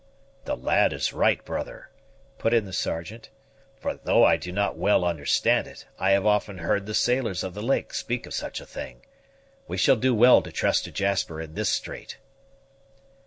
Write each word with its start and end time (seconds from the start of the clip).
"The 0.45 0.57
lad 0.57 0.93
is 0.93 1.13
right, 1.13 1.45
brother," 1.45 1.91
put 2.39 2.55
in 2.55 2.65
the 2.65 2.73
Sergeant; 2.73 3.29
"for, 3.79 3.97
though 3.97 4.23
I 4.25 4.35
do 4.35 4.51
not 4.51 4.75
well 4.75 5.05
understand 5.05 5.67
it, 5.67 5.85
I 5.99 6.09
have 6.09 6.25
often 6.25 6.57
heard 6.57 6.87
the 6.87 6.95
sailors 6.95 7.43
of 7.43 7.53
the 7.53 7.61
lake 7.61 7.93
speak 7.93 8.25
of 8.25 8.33
such 8.33 8.59
a 8.59 8.65
thing. 8.65 9.05
We 9.67 9.77
shall 9.77 9.95
do 9.97 10.15
well 10.15 10.41
to 10.41 10.51
trust 10.51 10.85
to 10.85 10.91
Jasper 10.91 11.39
in 11.39 11.53
this 11.53 11.69
strait." 11.69 12.17